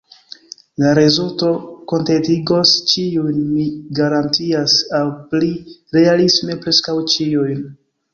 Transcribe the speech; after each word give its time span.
La 0.83 0.91
rezulto 0.99 1.49
kontentigos 1.91 2.71
ĉiujn, 2.91 3.37
mi 3.49 3.65
garantias; 3.99 4.79
aŭ 5.01 5.03
pli 5.35 5.51
realisme, 5.99 6.57
preskaŭ 6.65 6.97
ĉiujn. 7.15 7.63